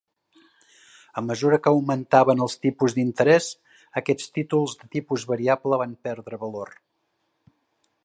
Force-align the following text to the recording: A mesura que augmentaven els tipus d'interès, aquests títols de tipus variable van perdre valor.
A 1.19 1.21
mesura 1.27 1.59
que 1.65 1.71
augmentaven 1.73 2.41
els 2.47 2.57
tipus 2.65 2.97
d'interès, 2.97 3.51
aquests 4.03 4.35
títols 4.39 4.77
de 4.83 4.93
tipus 4.99 5.31
variable 5.37 5.83
van 5.87 5.97
perdre 6.09 6.45
valor. 6.47 6.79